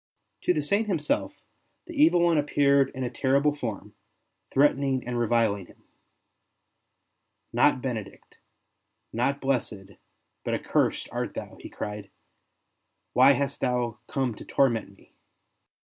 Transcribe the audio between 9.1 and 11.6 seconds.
not blessed, but ac 6i 62 ST. BENEDICT cursed art thou!"